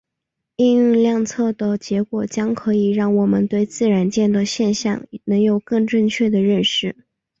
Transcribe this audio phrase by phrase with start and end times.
[0.55, 7.05] 应用量测的结果将可以让我们对自然界的现象能有更正确的认知。